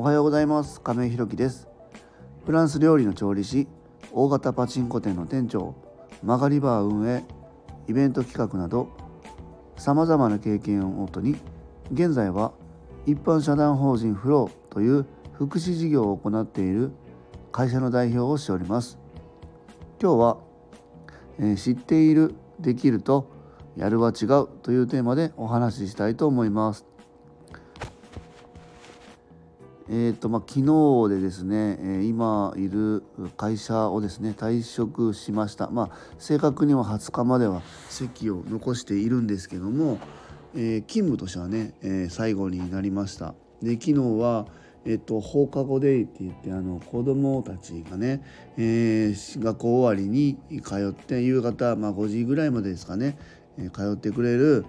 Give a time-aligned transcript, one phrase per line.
[0.00, 0.80] おはようございます。
[0.80, 1.68] 亀井ひろきです。
[2.46, 3.68] フランス料理の調理師
[4.12, 5.74] 大型パチンコ店の店長
[6.22, 7.22] マガリバー運営
[7.86, 8.88] イベント企画など
[9.76, 11.36] さまざまな経験をもとに
[11.92, 12.52] 現在は
[13.04, 16.92] 一般社団法人フローという福祉事業を行っている
[17.52, 18.98] 会社の代表をしております。
[20.00, 20.38] 今日は、
[21.38, 23.30] えー、知っているできると
[23.76, 26.89] やるは違うというテーマでお話ししたいと思います。
[29.92, 33.02] えーとまあ、昨日でですね、え今いる
[33.36, 39.98] 会社をですね退職しました、まあ、正確には20日までは席を残しているんですけども、
[40.54, 43.34] えー、勤務としてはね、えー、最後になりました。
[43.62, 44.46] で昨日は、
[44.84, 48.22] えーと、放課後デイって言ってあの子どもたちがね、
[48.56, 53.18] えー、学校終わりに通って夕方、まあ、5時ぐらいまでですかね、
[53.58, 54.66] え通ってくれる、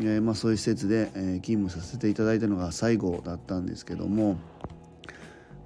[0.00, 4.36] えまあ、そういう施設で、え勤務させていただいたのが最後だったんですけども。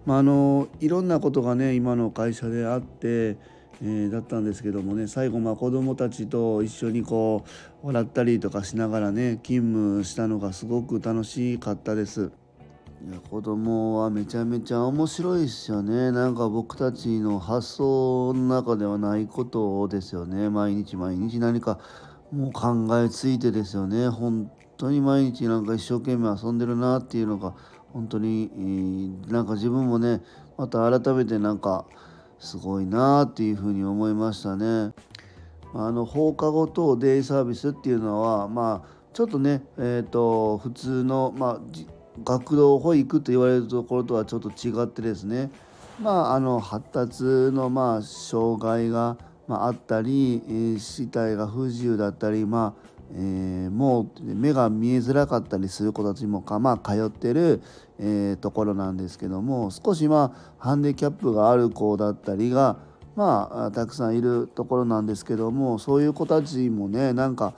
[0.09, 3.37] まあ、あのいろんなことがね今の会社であって、
[3.83, 7.45] えー、だったんですけどもね最後まあ子どもたちと一緒にこ
[7.83, 12.31] う笑ったりとかしながらね勤務したのがすごく楽しかったです。
[13.07, 21.79] いや子供はめちゃめちゃ面白いですよねなんか僕たちの発想の中ではないことですよね毎日毎日何か
[22.33, 27.55] もう考えついてですよね本当に毎日なんか一生懸命遊んでるなっていうのが
[27.93, 28.51] 本当に、
[29.29, 30.21] なんか自分もね
[30.59, 31.87] また改めてなんか
[32.39, 34.93] すごいなっていうふうに思いましたね。
[35.75, 41.61] あの放課後等デイサービスっていうのはまあちょっとねえっ、ー、と普通のまあ
[42.25, 45.51] 学童保育と言われるところとはちょっと違ってですね
[46.01, 49.17] まああの発達のまあ障害が、
[49.49, 50.43] まあ、あったり、
[50.77, 57.63] え、死体が不自由だったりまあえー、もう目が見えづらかったりする子たちもか、まあ、通ってる、
[57.99, 62.77] えー、ところなんですけども少しまあハンディキャップがある子だったりが
[63.17, 67.55] まあたくさんいるところなんですけどもそういう子たちもねなんか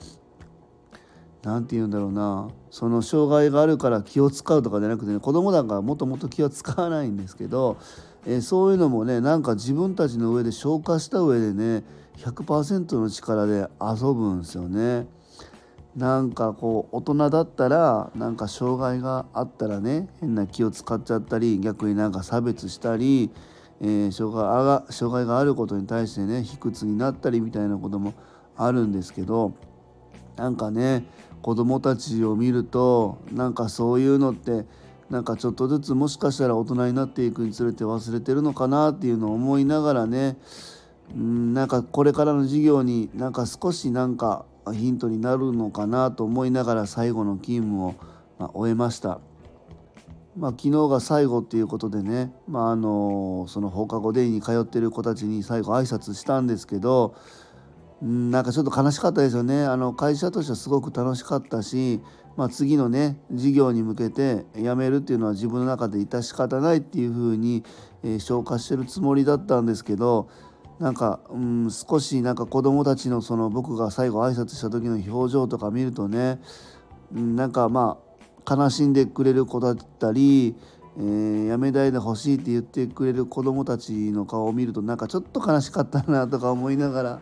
[1.43, 7.77] 何て言うんだろうなその障害があるから気を使うとかじゃなくてね子供なんかもっともっと気は使わないんですけど、
[8.25, 11.83] えー、そういうのもねなんか自分たちの上で消化した上でね
[12.17, 15.07] 100%の力で遊ぶんですよね。
[15.95, 23.29] なんかこう大人だったらなんか障害があったらね変な気を使っちゃったり逆になんか差別したり、
[23.81, 28.13] えー、障害が障害があることに対してね卑屈になったりみたいなことも
[28.55, 29.53] あるんですけど
[30.37, 31.03] なんかね
[31.41, 34.65] 子供たちを見るとなんかそういうのって
[35.11, 40.37] なんかちょっとずつもしかしたら大人になっていくにつれて忘れてるのかなっていうのを思いながらね
[41.13, 47.95] うんなんかこれからの授業になんか少しなんかヒントになるのかなと思いながら最後の勤務を、
[48.39, 49.19] ま終えました。
[50.37, 57.15] まあ、昨日が最後っていうことでね、まあ、あのその放課後デイに通ってる子たちに最後挨拶したんですけど
[58.01, 61.99] なんかちょっと悲しかったですよねあの会社としてはすごく楽しかったし、
[62.37, 67.63] まあ、次のね事業に向けて辞めるっていうのは自分の中で致し方ないっていうふうに、
[68.03, 70.29] えー、消化してるつもりだったんですけど
[70.79, 76.41] なんか、うん、少しなんか子供たちのその僕が最後挨拶した時の表情とか見るとね、
[77.13, 77.99] うん、なんかま
[78.45, 80.55] あ悲しんでくれる子だったり、
[80.97, 87.21] えー、やめないでほしいって言ってくれる子供たちの顔を見るとなんかちょっと悲しかったなとか思いながら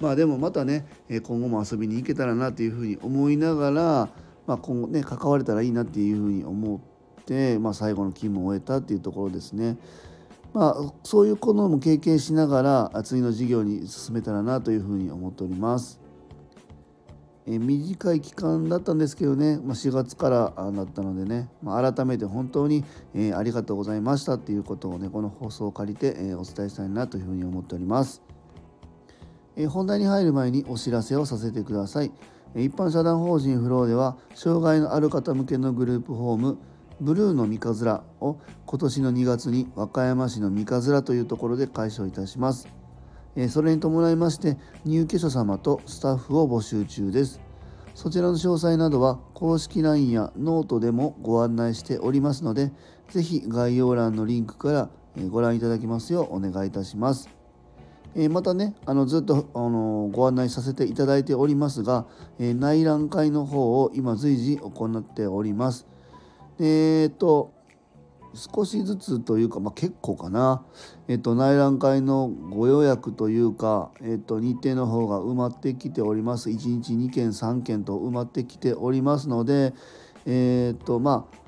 [0.00, 4.08] まあでもまたね今後も遊びに行けたらなというふうに思いながら、
[4.48, 6.80] まあ、今後ね関われたらいいなっていうふうに思
[7.20, 9.76] って、まあ、最後の勤務を終えたっていうところですね。
[10.54, 16.00] まあ、そういうことも経験しながら次の事業に進めたらなというふうに思っております。
[17.46, 22.84] え短い期間だったんですけどね、まあ、4月からだったのでね、まあ、改めて本当に、
[23.14, 28.22] え、ありがとうございましたっていうことをねこの放送を借りて、え、お伝えしたいなというふうに思っております。
[29.56, 32.12] え、本題に入る前にお知らせをさせてください。
[32.56, 36.58] 一般社団法人フローでは障害のある方向けのグループホーム
[37.00, 42.68] ブルーノ三葛を今年の2月に和歌山市の三葛というところで開所いたします。
[43.50, 47.40] それに伴いまして入居者様とスタッフを募集中です。
[47.94, 52.72] そちらの詳細などは公式 LINE やノートでもご案内しておりますので、
[53.10, 54.90] ぜひ概要欄のリンクから
[55.30, 57.37] ご覧いただきますようお願いいたします。
[58.30, 62.06] またね、あのずっとあのご案内させていただいておりますが、
[62.38, 65.86] 内覧会の方を今随時行っております。
[66.58, 67.52] えっ、と
[68.34, 70.62] 少しずつというか、まあ、結構かな、
[71.08, 79.72] えっと、内覧会のご予約というか、えっと、日程の方が埋まってきております1日2件3件と埋まってきておりますので、
[80.26, 81.47] えっとまあ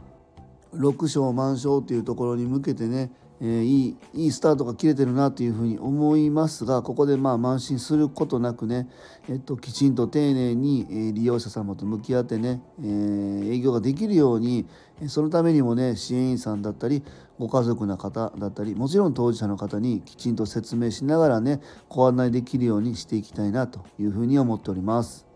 [0.74, 3.10] 6勝満勝っていうところに向けてね
[3.42, 8.86] えー、いいいいスタートが切れてるなというふうに思いますがここでまあ慢心することなくね、
[9.30, 14.66] えっと、きちんと丁寧に、利用者様と向き合ってね、えー、営業ができるように
[15.08, 17.02] そのためにもね支援員さんだったり
[17.38, 25.26] ご家族の方だったりもちろん当事者の方にきちんと説明しながらねご案内できるようにしていきたいなというふうに思っております。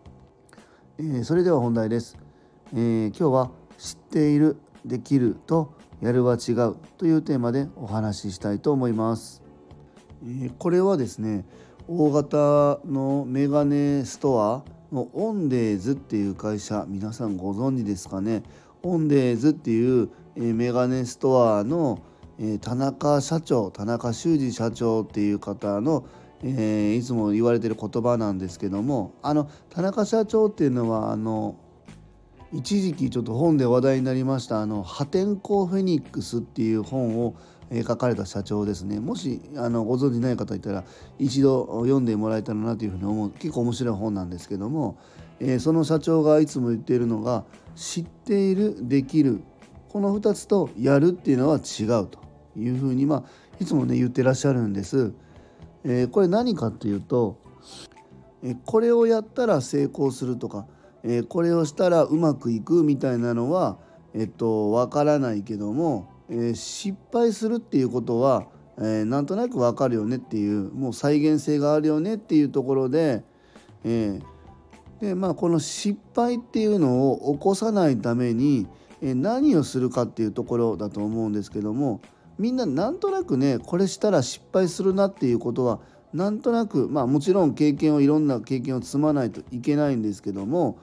[0.98, 2.16] えー、それでは本題です、
[2.72, 9.42] えー、今日は知っているできるとやるは違うというテーマでお話ししたいと思います。
[10.26, 11.44] えこれはですね
[11.88, 14.64] 大型のメガネストア
[14.94, 18.42] のオンデーズっていう会社皆さんご存知ですかね
[18.82, 22.00] オンデーズっていうメガネストアの
[22.60, 26.06] 田中社長田中修二社長っていう方の
[26.46, 31.56] えー、いつも言われてる言葉なんですけどもあの田中社長っていうのはあの
[32.54, 37.34] 一時期ちょっと本で話題になりましたあの破天荒フェニックスっていう本を
[37.84, 40.84] 書かれた社長ですねもしあのご存じない方いたら
[41.18, 44.96] 一度読んでもらえたらなというふうに思う結構面白い本なんですけども、
[45.40, 49.42] えー、その社長がいつも言っているのが知っているできる
[49.88, 52.20] この2つとやるっていうのは違うと
[52.56, 55.12] いうふうに、まあ、いつもね言ってらっしゃるんです。
[55.82, 57.38] えー、これ何かっていうと、
[58.42, 60.66] えこれをやったら成功するとか
[61.04, 63.78] えー、これをしたらうまくいくみたいなのは
[64.14, 68.46] えっとわからないけども、えー、失敗するっていうことは、
[68.78, 73.22] えー、なんとなくわかるよねっていうもう再現性があるよねっていうところで,、
[73.84, 74.20] え、
[75.00, 78.66] でまあこの失敗っていうのを起こさないために、
[79.02, 82.00] え、何をするかっていうところだと思うんですけども
[82.38, 85.80] みんななんとなくねこれしたら失敗するなっていうことは
[86.12, 90.78] なんとなくまあもちろん経験をいろんな経験を積まないといけないんですけども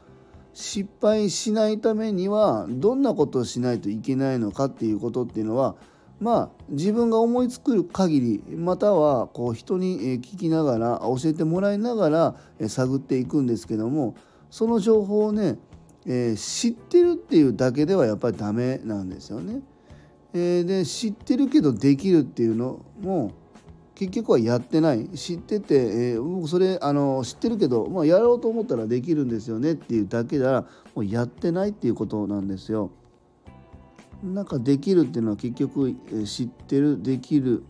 [0.53, 5.75] 失敗しないためにはどんなことをしないといけないのかっていうことっていうのは
[6.19, 14.15] まあ自分が思いつく限りまたはこう人に聞きながら教えてもらいながら探っていくんですけども
[14.49, 15.57] その情報をね、
[16.05, 19.61] えー、知ってるっていうだけではやっぱりダメなんですよね。
[20.33, 23.33] えー、で知ってるけどできるっていうのも
[23.95, 30.61] 結局はやってない知ってて、えー、僕それあの知ってるけど、まあ、やろうと思ったらできるんですよねっていうだけなら
[30.95, 32.91] もうやってないっていうことなんですよ。
[34.23, 37.63] なんかできるっていうのは結局、えー、知ってるできる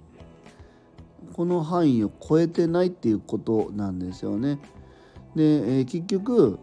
[1.33, 4.59] この範囲を超えてないっていうことなんですよね。
[5.35, 6.59] で、えー、結局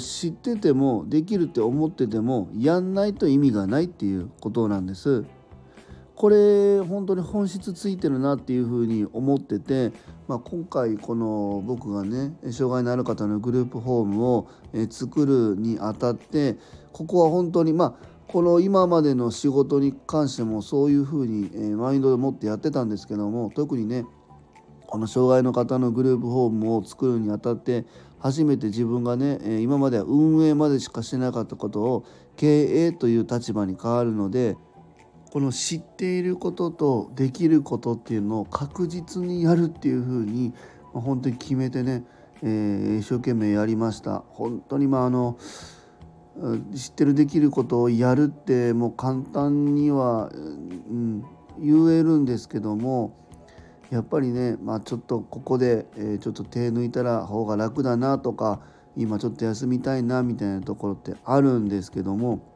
[0.00, 5.24] 知っててもできるって思っててもやんないと意味がないっていうことなんです。
[6.20, 9.90] これ本当に本質ついてるなっていうふうに思ってて、
[10.28, 14.50] まあ、今回この僕がね障害のある方のグループホームを
[14.90, 16.58] 作るにあたって
[16.92, 24.04] ここは本当にまあこの今までの仕事に関してもそういうふうにマインドで持ってやってたんですけども特にね
[24.88, 27.86] この障害の方のグループホームを作るにあたって
[28.18, 32.04] 初めて自分がね今までは運営までしかしてなかったことを
[32.36, 34.58] 経営という立場に変わるので
[35.30, 40.52] この知っていることとできることっていうのを確実にやるっていうふうに
[40.92, 42.04] 本当に決めてね、
[42.42, 44.24] えー、一生懸命やりました。
[44.30, 45.38] 本当にまああの
[46.74, 51.24] 知ってるできることをやるってもう簡単には、うん、
[51.58, 53.16] 言えるんですけども
[53.90, 58.60] やっぱりね、まあ、ちょっとここで、えー、ちょっと手抜いたら方が楽だなとか
[58.96, 62.49] 今ちょっと休みたいなみたいなところってあるんですけども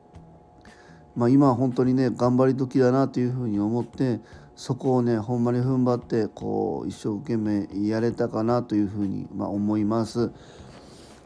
[1.16, 4.20] まあ、今は本当にね頑張り時だなというふうに思って
[4.56, 10.30] そこをねほんまに踏ん張ってこう一生懸命やれたかなというふうに、まあ、思います。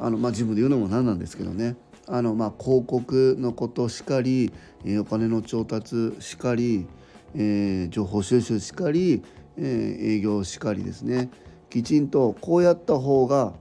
[0.01, 1.75] あのまあ、自分で言うのもなんなんですけどね
[2.07, 4.53] あの、まあ、広告のことしかり、
[4.85, 6.87] えー、お金の調達しかり、
[7.35, 9.25] えー、情報収集しかり、
[9.57, 11.31] えー、営業しかりですね
[11.69, 13.55] きちんとこうやった方が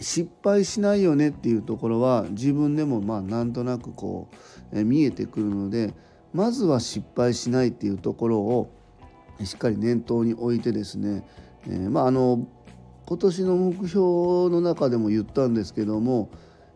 [0.00, 4.36] 失敗しないよねっていうところは自分でもまあなんとなくこう、
[4.72, 5.94] 見えてくるので
[6.32, 8.70] まずは失敗しないっていうところを
[9.44, 11.24] しっかり念頭に置いてですね、
[11.66, 12.46] えー、まああの
[13.06, 13.98] 今年の目標
[14.50, 16.28] の中でも言ったんですけども、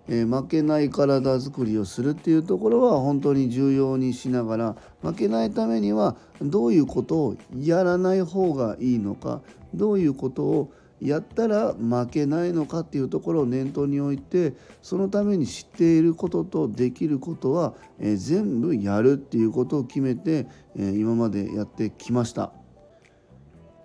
[0.08, 9.42] えー、負けない体づくりをするっていうところは本当に重要にしながら負けないためにはどういうことをやらない方がいいのか
[9.74, 10.72] どういうことを
[11.02, 22.52] やったら負けないのかっていうところを念頭に置いてそのために知っていることとできることは、えー、全部やるっていうことを決めて、えー、今までやってきました。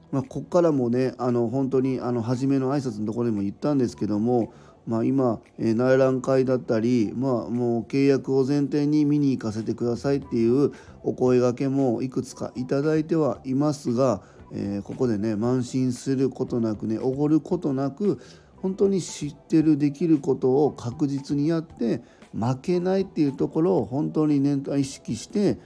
[0.09, 4.53] まあ、ここからもねあの本当にあの初めの挨拶のところにも言ったんですけども
[4.87, 10.71] まあ、今、えー、内覧会だったり、まあ、もう契約を前提に見に行かせてくださいっていう
[11.03, 18.19] お声がけもいくつかいただいてはいますが、えー、ここでね慢心することなくねおごることなく
[18.57, 22.01] 本当に知ってるできることを確実にやって
[22.33, 25.59] 負けないっていうところを本当に念頭意識して、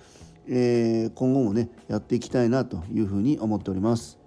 [0.47, 4.19] えー、今後もねやっていきたいなというふうに思っております。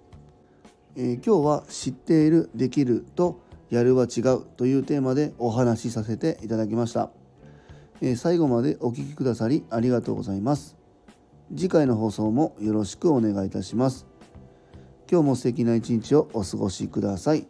[0.95, 7.09] えー、今日は知っているできるとやるは違うというテーマでお話しさせていただきました、
[8.01, 10.77] えー、最後までお聴きくださりありがとうございます。
[11.55, 14.14] 次回の放送もよろしくお願いいたします。
[15.09, 17.47] 今日も素敵な一日をお過ごしください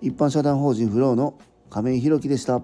[0.00, 1.38] 一般社団法人フローの
[1.70, 2.60] 亀井宏樹でした。